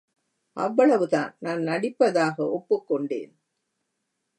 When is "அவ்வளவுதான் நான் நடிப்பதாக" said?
0.57-2.37